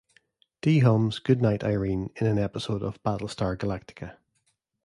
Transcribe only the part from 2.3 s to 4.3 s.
episode of "Battlestar Galactica".